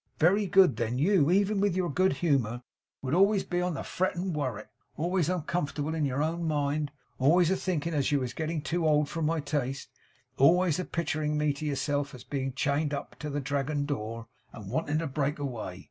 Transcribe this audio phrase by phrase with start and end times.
[0.17, 0.77] Very good.
[0.77, 2.63] Then you, even with your good humour,
[3.03, 6.89] would be always on the fret and worrit, always uncomfortable in your own mind,
[7.19, 9.89] always a thinking as you was getting too old for my taste,
[10.37, 14.71] always a picturing me to yourself as being chained up to the Dragon door, and
[14.71, 15.79] wanting to break away.